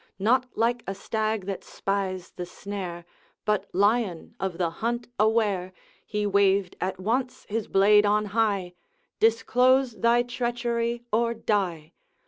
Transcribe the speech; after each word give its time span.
Not 0.17 0.47
like 0.57 0.81
a 0.87 0.95
stag 0.95 1.45
that 1.45 1.63
spies 1.63 2.31
the 2.31 2.47
snare, 2.47 3.05
But 3.45 3.69
lion 3.71 4.33
of 4.39 4.57
the 4.57 4.71
hunt 4.81 5.07
aware, 5.19 5.73
He 6.03 6.25
waved 6.25 6.75
at 6.81 6.99
once 6.99 7.45
his 7.49 7.67
blade 7.67 8.03
on 8.03 8.25
high, 8.33 8.73
'Disclose 9.19 9.93
thy 9.99 10.23
treachery, 10.23 11.03
or 11.11 11.35
die!' 11.35 11.93